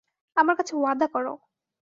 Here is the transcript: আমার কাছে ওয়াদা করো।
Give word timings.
আমার 0.37 0.55
কাছে 0.55 0.73
ওয়াদা 0.75 1.07
করো। 1.07 1.33